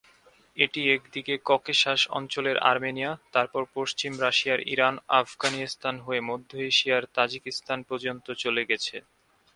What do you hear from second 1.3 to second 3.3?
Caucasus অঞ্চলের Armenia,